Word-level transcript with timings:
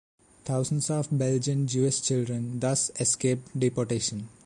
Thousands 0.45 0.89
of 0.89 1.09
Belgian 1.15 1.67
Jewish 1.67 2.01
children 2.01 2.59
thus 2.59 2.89
escaped 2.99 3.59
deportation. 3.59 4.29